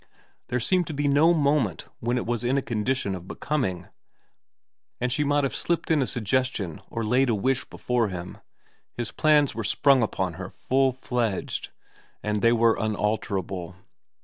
There 0.47 0.59
seemed 0.59 0.87
to 0.87 0.95
be 0.95 1.07
no 1.07 1.31
moment 1.31 1.85
when 1.99 2.17
it 2.17 2.25
was 2.25 2.43
in 2.43 2.57
a 2.57 2.63
condition 2.63 3.13
of 3.13 3.27
becoming, 3.27 3.85
and 4.99 5.11
she 5.11 5.23
might 5.23 5.43
have 5.43 5.53
slipped 5.53 5.91
in 5.91 6.01
a 6.01 6.07
suggestion 6.07 6.81
or 6.89 7.05
laid 7.05 7.29
a 7.29 7.35
wish 7.35 7.65
before 7.65 8.07
him; 8.07 8.39
his 8.95 9.11
plans 9.11 9.53
were 9.53 9.63
sprung 9.63 10.01
upon 10.01 10.33
her 10.41 10.49
full 10.49 10.91
fledged, 10.91 11.69
and 12.23 12.41
they 12.41 12.51
were 12.51 12.75
unalterable. 12.79 13.75